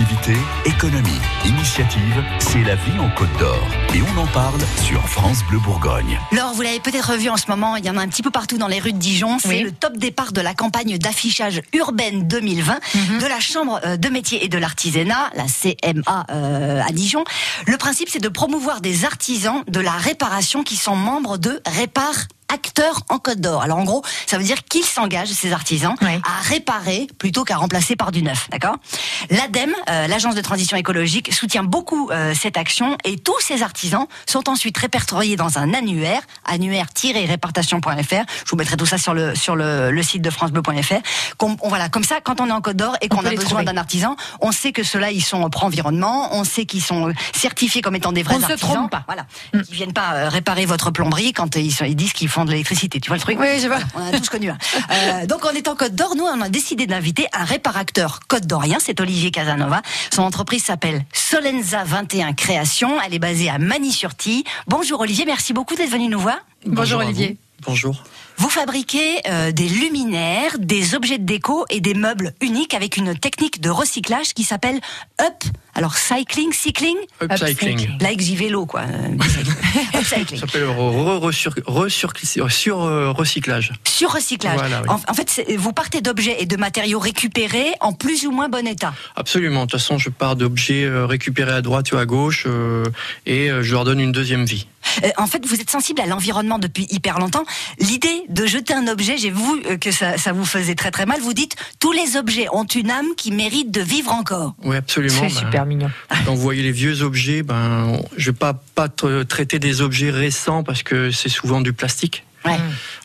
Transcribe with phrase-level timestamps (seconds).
[0.00, 0.07] Merci.
[0.10, 3.58] Activité, économie, initiative, c'est la vie en Côte d'Or.
[3.94, 6.18] Et on en parle sur France Bleu Bourgogne.
[6.32, 8.30] Laure, vous l'avez peut-être vu en ce moment, il y en a un petit peu
[8.30, 9.38] partout dans les rues de Dijon.
[9.38, 9.60] C'est Oui.
[9.64, 13.18] le top départ de la campagne d'affichage urbaine 2020 Mhm.
[13.18, 17.24] de la Chambre euh, de métier et de l'artisanat, la CMA euh, à Dijon.
[17.66, 22.14] Le principe, c'est de promouvoir des artisans de la réparation qui sont membres de Répare
[22.50, 23.60] acteurs en Côte d'Or.
[23.60, 26.14] Alors en gros, ça veut dire qu'ils s'engagent, ces artisans, Oui.
[26.24, 28.48] à réparer plutôt qu'à remplacer par du neuf.
[28.50, 28.76] D'accord?
[29.28, 34.06] L'ADEME, euh, l'agence de transition écologique, soutient beaucoup euh, cette action et tous ces artisans
[34.26, 38.24] sont ensuite répertoriés dans un annuaire, annuaire-répartation.fr.
[38.44, 40.94] Je vous mettrai tout ça sur le sur le, le site de francebleu.fr.
[41.40, 43.76] On, voilà, comme ça, quand on est en Côte d'Or et qu'on a besoin d'un
[43.76, 48.12] artisan, on sait que ceux-là, ils sont pro-environnement, on sait qu'ils sont certifiés comme étant
[48.12, 48.74] des vrais On ne se artisans.
[48.74, 49.04] trompe pas.
[49.06, 52.44] Voilà, ils viennent pas euh, réparer votre plomberie quand ils, sont- ils disent qu'ils font
[52.44, 53.00] de l'électricité.
[53.00, 53.38] Tu vois le truc?
[53.40, 53.78] Oui, je vois.
[53.94, 54.50] on a tous connu.
[54.50, 54.58] un.
[54.90, 56.14] Euh, donc on est en Côte d'Or.
[56.16, 58.78] Nous, on a décidé d'inviter un réparateur côte d'Orien.
[58.80, 59.80] C'est Olivier Casanova.
[60.12, 63.00] Son entreprise s'appelle Solenza 21 Création.
[63.00, 64.44] Elle est basée à Manny-sur-Tille.
[64.66, 66.38] Bonjour Olivier, merci beaucoup d'être venu nous voir.
[66.66, 67.00] Bonjour.
[67.00, 67.36] Olivier.
[67.66, 68.02] Bonjour.
[68.38, 73.18] Vous fabriquez euh, des luminaires, des objets de déco et des meubles uniques avec une
[73.18, 74.80] technique de recyclage qui s'appelle
[75.20, 75.44] Up.
[75.74, 77.98] Alors cycling, cycling, Upcycling.
[78.00, 78.82] Like j'y vélo quoi.
[79.94, 80.40] Upcycling.
[80.40, 80.68] Ça s'appelle
[82.50, 83.72] sur, euh, recyclage.
[83.84, 84.56] Sur recyclage.
[84.56, 84.88] Voilà, oui.
[84.88, 88.66] en, en fait, vous partez d'objets et de matériaux récupérés en plus ou moins bon
[88.66, 88.94] état.
[89.16, 89.66] Absolument.
[89.66, 92.84] De toute façon, je pars d'objets euh, récupérés à droite ou à gauche euh,
[93.26, 94.66] et je leur donne une deuxième vie.
[95.04, 97.44] Euh, en fait, vous êtes sensible à l'environnement depuis hyper longtemps.
[97.78, 101.06] L'idée de jeter un objet, j'ai vu euh, que ça, ça vous faisait très très
[101.06, 101.20] mal.
[101.20, 104.54] Vous dites tous les objets ont une âme qui mérite de vivre encore.
[104.64, 105.14] Oui, absolument.
[105.14, 105.90] C'est Ben, super mignon.
[106.26, 110.10] Quand vous voyez les vieux objets, ben, je vais pas pas tra- traiter des objets
[110.10, 112.24] récents parce que c'est souvent du plastique.
[112.44, 112.56] Ouais.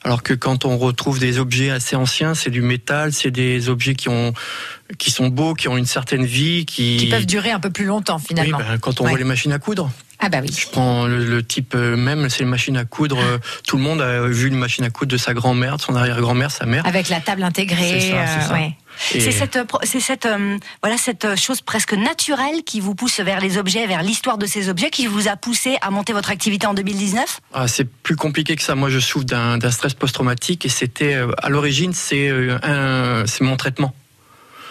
[0.03, 3.95] Alors que quand on retrouve des objets assez anciens, c'est du métal, c'est des objets
[3.95, 4.33] qui ont
[4.99, 7.85] qui sont beaux, qui ont une certaine vie, qui, Qui peuvent durer un peu plus
[7.85, 8.59] longtemps, Oui, finalement.
[8.59, 9.09] ben, quand on Ouais.
[9.09, 9.89] voit les machines à coudre.
[10.25, 10.49] Ah bah oui.
[10.57, 13.19] Je prends le, le type euh, même, c'est une machine à coudre.
[13.19, 15.95] euh, Tout le monde a vu une machine à coudre de sa grand-mère, de son
[15.95, 16.85] arrière-grand-mère, sa mère.
[16.87, 17.99] Avec la table intégrée.
[17.99, 18.53] C'est ça, c'est euh, ça.
[18.53, 18.73] ouais.
[19.15, 23.19] Et- C'est cette, pro- c'est cette, euh, voilà, cette chose presque naturelle qui vous pousse
[23.19, 26.29] vers les objets, vers l'histoire de ces objets, qui vous a poussé à monter votre
[26.29, 28.75] activité en 2019 Ah, c'est plus compliqué que ça.
[28.75, 33.93] Moi, je souffre d'un stress post-traumatique et c'était euh, à l'origine, euh, c'est mon traitement.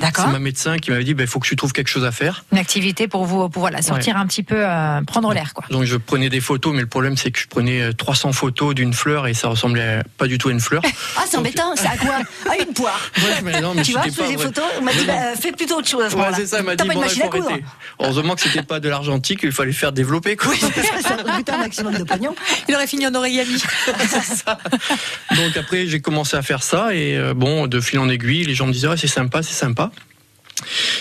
[0.00, 2.44] C'est ma médecin qui m'avait dit, il faut que tu trouves quelque chose à faire.
[2.52, 5.64] Une activité pour vous, pour voilà, sortir un petit peu, euh, prendre l'air, quoi.
[5.70, 8.74] Donc je prenais des photos, mais le problème c'est que je prenais euh, 300 photos
[8.74, 10.82] d'une fleur et ça ressemblait pas du tout à une fleur.
[11.16, 12.16] Ah, c'est embêtant, c'est à quoi?
[12.50, 12.98] À une poire.
[13.22, 15.36] Ouais, mais non, mais tu vois, je fais pas des photos, on m'a dit, bah,
[15.38, 16.36] fais plutôt autre chose à ce Ouais, moment-là.
[16.36, 17.64] c'est ça, elle m'a dit, bon, il machine faut à coudre arrêter.
[18.00, 20.36] Heureusement que c'était pas de l'argentique, il fallait faire développer.
[20.36, 20.50] Quoi.
[20.52, 20.68] Oui, ça
[21.02, 22.34] ça coûte un maximum de pognon.
[22.68, 23.62] Il aurait fini en origami.
[25.36, 28.54] Donc après, j'ai commencé à faire ça et euh, bon, de fil en aiguille, les
[28.54, 29.91] gens me disaient ouais, c'est sympa, c'est sympa.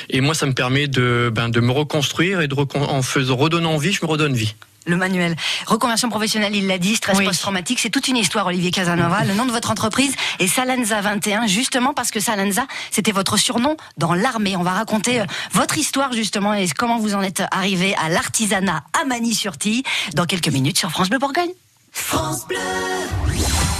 [0.09, 3.35] Et moi, ça me permet de, ben, de me reconstruire et de recon- en faisant
[3.35, 4.55] redonnant vie, je me redonne vie.
[4.87, 5.35] Le manuel.
[5.67, 7.25] Reconversion professionnelle, il l'a dit, stress Oui.
[7.25, 9.23] post-traumatique, c'est toute une histoire, Olivier Casanova.
[9.25, 13.77] Le nom de votre entreprise est Salenza 21, justement parce que Salenza, c'était votre surnom
[13.97, 14.55] dans l'armée.
[14.57, 18.81] On va raconter euh, votre histoire, justement, et comment vous en êtes arrivé à l'artisanat
[18.99, 19.83] à Manny-sur-Tille
[20.15, 21.51] dans quelques minutes sur France Bleu Bourgogne.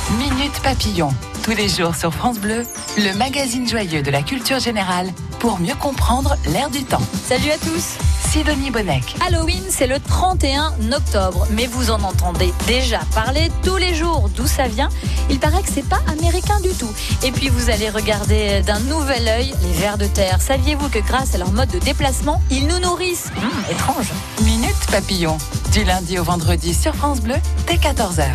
[0.10, 1.10] Minute Papillon,
[1.44, 2.64] tous les jours sur France Bleu,
[2.98, 5.08] le magazine joyeux de la culture générale
[5.40, 7.02] pour mieux comprendre l'air du temps.
[7.28, 7.96] Salut à tous
[8.30, 9.16] Sidonie Bonnec.
[9.26, 14.30] Halloween, c'est le 31 octobre, mais vous en entendez déjà parler tous les jours.
[14.36, 14.90] D'où ça vient?
[15.30, 16.92] Il paraît que c'est pas américain du tout.
[17.24, 20.42] Et puis vous allez regarder d'un nouvel œil les vers de terre.
[20.42, 23.30] Saviez-vous que grâce à leur mode de déplacement, ils nous nourrissent?
[23.38, 24.12] Hum, Étrange.
[24.44, 25.38] Minute Papillon,
[25.72, 27.36] du lundi au vendredi sur France Bleu,
[27.68, 28.26] dès 14h.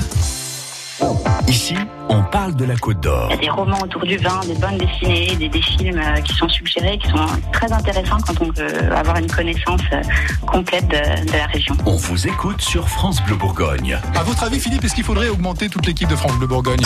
[1.48, 1.76] Ici,
[2.08, 3.28] on parle de la Côte d'Or.
[3.30, 6.20] Il y a des romans autour du vin, des bandes dessinées, des, des films euh,
[6.20, 10.02] qui sont suggérés, qui sont très intéressants quand on veut avoir une connaissance euh,
[10.46, 11.76] complète de, de la région.
[11.86, 13.98] On vous écoute sur France Bleu Bourgogne.
[14.14, 16.80] À votre avis, Philippe, est-ce qu'il faudrait augmenter toute l'équipe de France Bleu Bourgogne?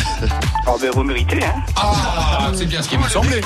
[0.67, 3.41] Oh ben vous méritez, hein Ah, c'est bien ce qui me semblait.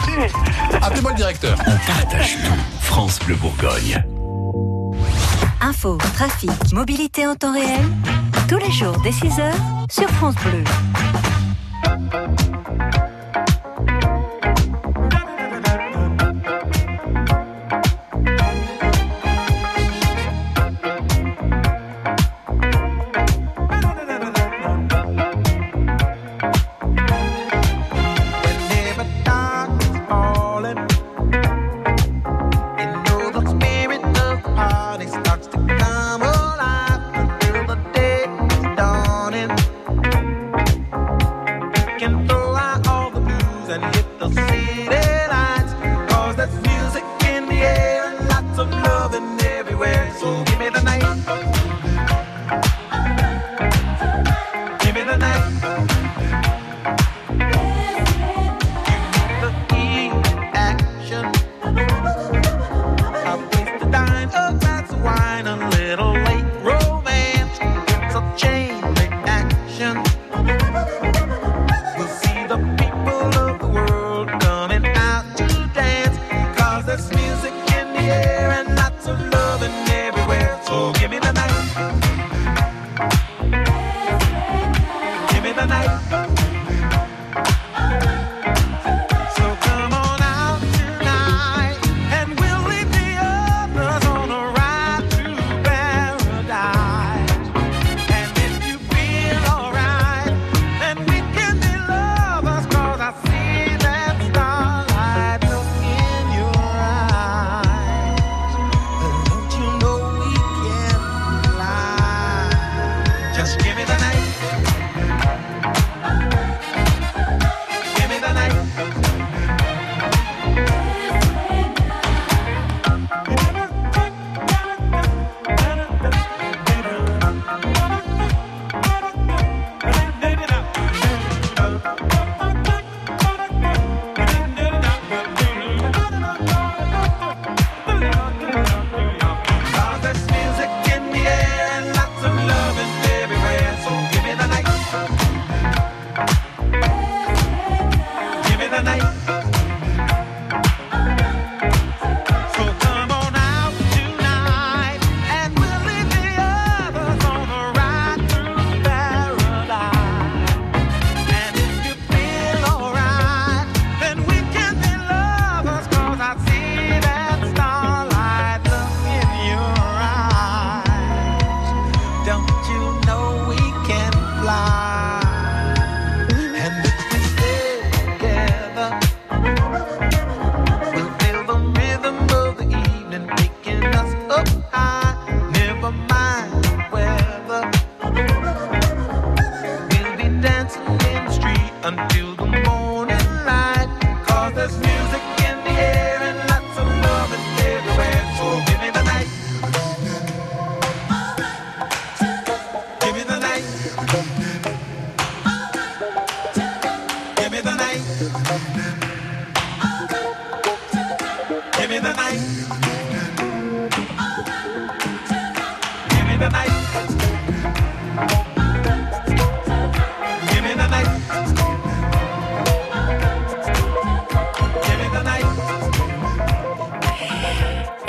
[0.82, 1.56] Appelez-moi le directeur.
[1.66, 2.52] On partage tout.
[2.80, 4.02] France Bleu Bourgogne.
[5.60, 7.80] Info, trafic, mobilité en temps réel.
[8.48, 9.42] Tous les jours dès 6h
[9.90, 10.93] sur France Bleu.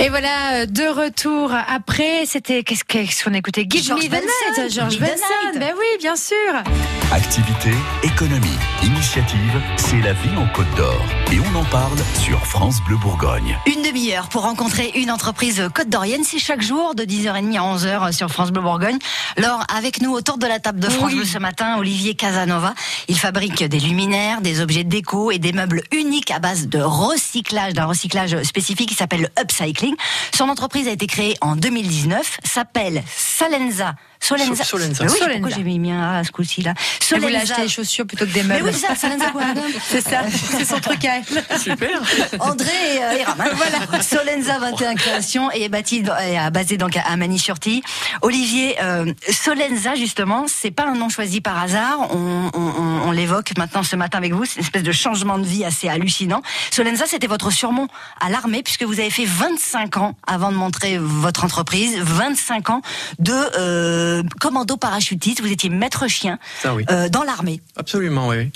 [0.06, 4.62] Et voilà, euh, de retour après, c'était qu'est-ce qu'on écoutait Give George me the Benson,
[4.62, 5.58] night, George Benson.
[5.58, 6.36] Ben oui, bien sûr.
[7.10, 7.70] Activité,
[8.04, 8.45] économie, initiative,
[9.76, 11.04] c'est la vie en Côte d'Or.
[11.32, 13.58] Et on en parle sur France Bleu Bourgogne.
[13.66, 18.12] Une demi-heure pour rencontrer une entreprise côte d'Orienne, c'est chaque jour de 10h30 à 11h
[18.12, 18.98] sur France Bleu Bourgogne.
[19.36, 21.16] Alors, avec nous autour de la table de France Oui.
[21.16, 22.74] Bleu ce matin, Olivier Casanova.
[23.08, 26.80] Il fabrique des luminaires, des objets de déco et des meubles uniques à base de
[26.80, 29.94] recyclage, d'un recyclage spécifique qui s'appelle le upcycling.
[30.34, 33.94] Son entreprise a été créée en 2019, s'appelle Salenza.
[34.26, 34.64] Solenza.
[34.64, 35.04] So- Solenza.
[35.04, 35.38] Mais oui, Solenza.
[35.40, 36.74] pourquoi j'ai mis mis un A à ce coup-ci là
[37.20, 38.70] voulait acheter des chaussures plutôt que des Mais meubles.
[38.70, 41.58] oui, c'est ça, Solenza quoi, madame C'est ça, c'est son truc à elle.
[41.58, 42.00] Super.
[42.40, 42.66] André
[42.96, 43.50] et euh, Hiram, hein.
[43.54, 44.02] voilà.
[44.02, 47.82] Solenza 21 créations et est bâti et a basé donc à Manny-sur-Tille.
[48.22, 52.08] Olivier, euh, Solenza justement, c'est pas un nom choisi par hasard.
[52.14, 54.44] On, on- on- on l'évoque maintenant ce matin avec vous.
[54.44, 56.42] C'est une espèce de changement de vie assez hallucinant.
[56.70, 57.88] Solenza, c'était votre surnom
[58.20, 62.82] à l'armée puisque vous avez fait 25 ans avant de montrer votre entreprise, 25 ans
[63.18, 65.40] de euh, commando parachutiste.
[65.40, 66.84] Vous étiez maître chien Ça oui.
[66.90, 67.60] euh, dans l'armée.
[67.76, 68.50] Absolument, oui.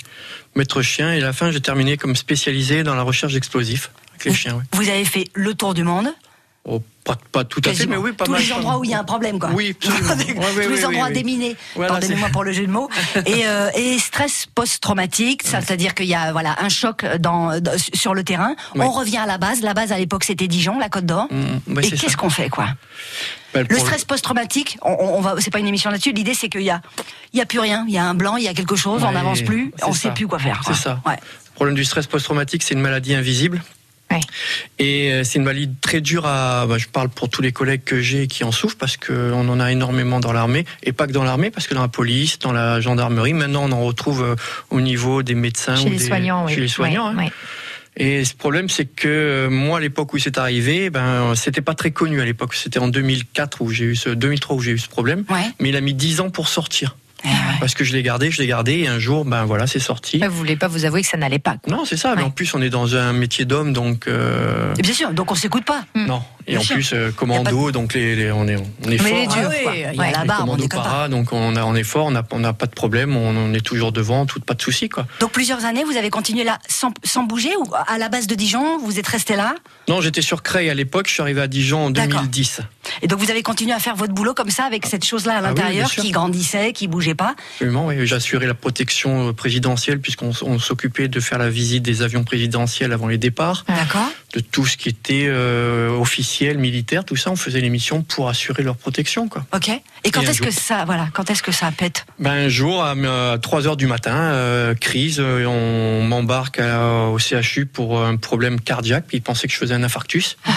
[0.55, 4.25] Maître chien, et à la fin, j'ai terminé comme spécialisé dans la recherche d'explosifs avec
[4.25, 4.55] les chiens.
[4.57, 4.63] Oui.
[4.73, 6.13] Vous avez fait le tour du monde.
[6.63, 8.41] Oh, pas, pas tout à fait, mais oui, pas Tous mal.
[8.41, 9.49] les endroits où il y a un problème, quoi.
[9.51, 10.13] Oui, absolument.
[10.63, 11.55] Tous les endroits déminés.
[11.73, 12.87] Voilà, Pardonnez-moi pour le jeu de mots.
[13.25, 18.13] Et, euh, et stress post-traumatique, c'est-à-dire qu'il y a voilà un choc dans, dans- sur
[18.13, 18.53] le terrain.
[18.75, 18.85] Ouais.
[18.85, 19.61] On revient à la base.
[19.61, 21.25] La base à l'époque c'était Dijon, la Côte d'Or.
[21.31, 22.67] Mm, bah, et qu'est-ce qu'on fait, quoi?
[23.53, 26.13] Bah, Le stress post-traumatique, on, va, c'est pas une émission là-dessus.
[26.13, 26.81] L'idée c'est qu'il y a,
[27.33, 27.85] il y a plus rien.
[27.87, 29.03] Il y a un blanc, il y a quelque chose.
[29.03, 29.73] on n'avance plus.
[29.83, 29.99] On ça.
[29.99, 30.61] sait plus quoi faire.
[30.65, 31.01] C'est ça.
[31.05, 31.15] Ouais.
[31.15, 33.61] Le problème du stress post-traumatique, c'est une maladie invisible.
[34.09, 34.19] Ouais.
[34.77, 36.65] Et euh, c'est une maladie très dure à.
[36.65, 39.59] bah, je parle pour tous les collègues que j'ai qui en souffrent parce qu'on en
[39.61, 42.51] a énormément dans l'armée et pas que dans l'armée parce que dans la police, dans
[42.51, 44.35] la gendarmerie, maintenant on en retrouve euh,
[44.69, 46.53] au niveau des médecins Chez ou les des- soignants, oui.
[46.55, 47.13] chez les soignants.
[47.15, 47.25] Ouais, hein.
[47.25, 47.31] ouais.
[47.97, 51.73] Et ce problème, c'est que euh, moi, à l'époque où c'est arrivé, ben, c'était pas
[51.73, 52.55] très connu à l'époque.
[52.55, 55.25] C'était en 2004 où j'ai eu ce 2003 où j'ai eu ce problème.
[55.29, 55.51] Ouais.
[55.59, 56.95] Mais il a mis 10 ans pour sortir.
[57.59, 60.19] Parce que je l'ai gardé, je l'ai gardé, et un jour, ben voilà, c'est sorti.
[60.19, 61.57] Vous voulez pas vous avouer que ça n'allait pas.
[61.63, 61.75] quoi.
[61.77, 62.15] Non, c'est ça.
[62.15, 62.27] Mais Ouais.
[62.27, 65.63] en plus, on est dans un métier d'homme, donc euh, bien sûr, donc on s'écoute
[65.65, 65.83] pas.
[65.95, 66.21] non.
[66.47, 66.73] Et Bien en sûr.
[66.77, 69.07] plus, euh, commando, donc les, les- on est, on est Mais fort.
[69.09, 69.27] les hein.
[69.27, 69.73] durs, Ah quoi.
[69.75, 70.11] il y a Ouais.
[70.11, 70.67] la on pas.
[70.81, 73.29] para, donc on, a, on est fort, on n'a on a pas de problème, on,
[73.37, 75.05] on est toujours devant, tout, pas de souci quoi.
[75.19, 78.33] Donc plusieurs années, vous avez continué là sans, sans bouger ou à la base de
[78.33, 79.53] Dijon, vous êtes resté là?
[79.87, 82.21] Non, j'étais sur Creil à l'époque, je suis arrivé à Dijon en D'accord.
[82.21, 82.61] 2010.
[83.03, 85.37] et donc vous avez continué à faire votre boulot comme ça avec cette chose-là à
[85.37, 87.35] Ah oui, l'intérieur qui grandissait, qui bougeait pas.
[87.53, 88.05] Absolument, oui.
[88.05, 93.07] J'assurais la protection euh, présidentielle puisqu'on s'occupait de faire la visite des avions présidentiels avant
[93.07, 94.09] les départs, D'accord.
[94.33, 97.31] de tout ce qui était euh, officiel, militaire, tout ça.
[97.31, 99.45] On faisait l'émission pour assurer leur protection, quoi.
[99.53, 99.69] Ok.
[100.03, 102.95] Et quand est-ce que ça, voilà, quand est-ce que ça pète Ben, un jour, à
[103.41, 109.05] 3 heures du matin, euh, crise, euh, on m'embarque au CHU pour un problème cardiaque.
[109.07, 110.37] Puis ils pensaient que je faisais un infarctus.
[110.45, 110.51] Ah.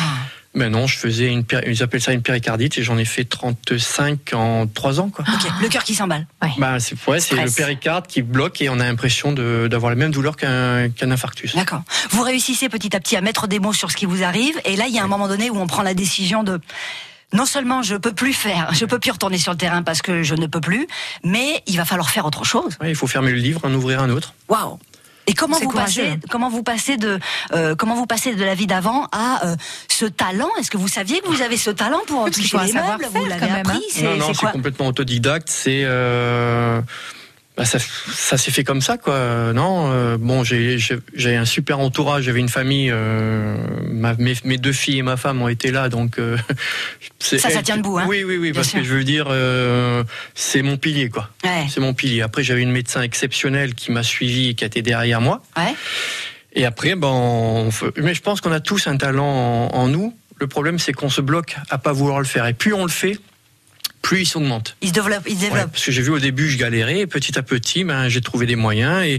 [0.54, 4.32] Ben non, je faisais une, ils appellent ça une péricardite et j'en ai fait 35
[4.34, 5.24] en 3 ans, quoi.
[5.28, 5.50] Ok.
[5.62, 6.26] Le cœur qui s'emballe.
[6.58, 7.50] Ben, c'est ouais, c'est Stress.
[7.50, 11.10] le péricarde qui bloque et on a l'impression de- d'avoir la même douleur qu'un qu'un
[11.10, 11.56] infarctus.
[11.56, 11.82] D'accord.
[12.10, 14.76] Vous réussissez petit à petit à mettre des mots sur ce qui vous arrive, et
[14.76, 16.60] là, il y a un moment donné où on prend la décision de.
[17.32, 20.22] Non seulement je peux plus faire, je peux plus retourner sur le terrain parce que
[20.22, 20.86] je ne peux plus,
[21.24, 22.76] mais il va falloir faire autre chose.
[22.80, 24.34] Ouais, il faut fermer le livre, en ouvrir un autre.
[24.48, 24.78] Waouh
[25.26, 26.28] Et comment vous courageux, passez, hein.
[26.30, 27.18] comment vous passez de,
[27.52, 29.56] euh, comment vous passez de la vie d'avant à euh,
[29.88, 30.50] ce talent?
[30.58, 33.06] Est-ce que vous saviez que vous avez ce talent pour toucher les meubles?
[33.10, 33.62] Vous l'avez hein.
[33.64, 35.48] appris C'est non, non, c'est complètement autodidacte.
[35.48, 36.80] C'est euh,
[37.56, 39.52] bah, ça, ça s'est fait comme ça, quoi.
[39.52, 40.76] Non, euh, bon, j'ai
[41.36, 42.24] un super entourage.
[42.24, 42.90] J'avais une famille.
[42.92, 43.56] euh,
[43.88, 46.36] ma- mes, mes deux filles et ma femme ont été là, donc euh,
[47.20, 48.06] Ça, ça tient debout, hein.
[48.08, 48.80] Oui, oui, oui, Bien parce sûr.
[48.80, 50.02] que je veux dire, euh,
[50.34, 51.30] c'est mon pilier, quoi.
[51.44, 51.66] Ouais.
[51.70, 52.22] C'est mon pilier.
[52.22, 55.40] Après, j'avais une médecin exceptionnelle qui m'a suivi et qui a été derrière moi.
[55.56, 55.74] Ouais.
[56.54, 60.14] Et après, ben, on mais je pense qu'on a tous un talent en, en nous.
[60.40, 62.46] Le problème, c'est qu'on se bloque à pas vouloir le faire.
[62.46, 63.18] Et plus on le fait,
[64.04, 64.76] plus il s'augmente.
[64.82, 65.22] Il se développe.
[65.26, 65.70] Il se Ouais, développe.
[65.72, 68.44] parce que j'ai vu au début, je galérais, et petit à petit, ben, j'ai trouvé
[68.46, 69.02] des moyens.
[69.04, 69.18] Et,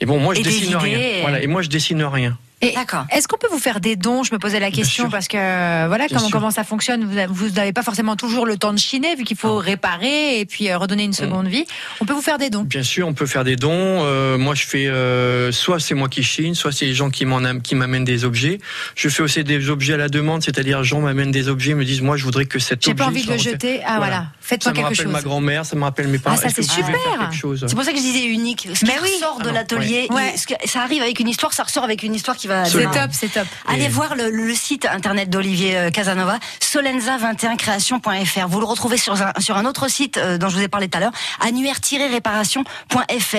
[0.00, 0.98] et bon, moi, je Et des dessine rien.
[0.98, 2.36] et- Voilà, et moi, je dessine rien.
[2.72, 3.04] D'accord.
[3.10, 4.22] Est-ce qu'on peut vous faire des dons?
[4.22, 7.04] Je me posais la question parce que voilà comment, ça fonctionne?
[7.04, 10.38] Vous avez- Vous n'avez pas forcément toujours le temps de chiner vu qu'il faut réparer
[10.40, 11.64] et puis euh, redonner une seconde vie.
[12.00, 12.62] On peut vous faire des dons?
[12.62, 13.70] Bien sûr, on peut faire des dons.
[14.04, 17.24] Euh, moi, je fais euh, soit c'est moi qui chine, soit c'est les gens qui
[17.24, 18.58] m'amènent des objets.
[18.94, 21.84] Je fais aussi des objets à la demande, c'est-à-dire les gens m'amènent des objets, me
[21.84, 23.02] disent moi, je voudrais que cet J'ai objet.
[23.04, 23.80] pas envie de le jeter.
[23.86, 25.12] Ah voilà, Ça faites-moi me quelque rappelle chose.
[25.12, 26.36] ma grand-mère, ça me rappelle mes parents.
[26.38, 26.94] Ah, ça, c'est super.
[27.32, 28.68] C'est pour ça que je disais unique.
[28.72, 29.08] Ce qui Mais oui.
[29.14, 30.34] ressort de Ah l'atelier, ouais.
[30.66, 32.53] ça arrive avec une histoire, ça ressort avec une histoire qui va.
[32.64, 33.00] C'est démarrer.
[33.00, 33.46] top, c'est top.
[33.68, 38.46] Allez Et- voir le, le site internet d'Olivier euh, Casanova, solenza21création.fr.
[38.48, 40.88] Vous le retrouvez sur un, sur un autre site euh, dont je vous ai parlé
[40.88, 42.64] tout à l'heure, annuaire-réparation.fr.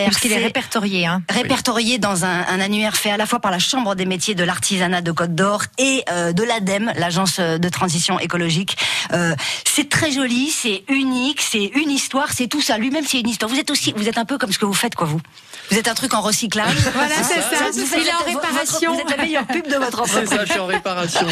[0.05, 1.05] Parce qu'il est C'est répertorié.
[1.05, 1.22] Hein.
[1.29, 4.43] répertorié dans un, un annuaire fait à la fois par la Chambre des métiers de
[4.43, 8.77] l'artisanat de Côte d'Or et euh, de l'ADEME, l'agence euh, de transition écologique.
[9.13, 12.77] Euh, c'est très joli, c'est unique, c'est une histoire, c'est tout ça.
[12.77, 13.50] Lui-même, c'est une histoire.
[13.51, 15.22] Vous êtes aussi, vous êtes un peu comme ce que vous faites, quoi, vous.
[15.72, 16.75] Vous êtes un truc en recyclage.
[16.95, 17.69] Voilà, c'est ça.
[17.72, 18.93] Vous Il est en votre- réparation.
[19.12, 20.30] Êtes la meilleure pub de votre C'est entreprise.
[20.30, 21.28] ça, je suis en réparation.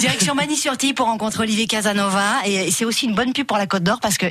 [0.00, 3.82] Direction Manny-sur-Tille pour rencontrer Olivier Casanova et c'est aussi une bonne pub pour la Côte
[3.82, 4.30] d'Or parce qu'il a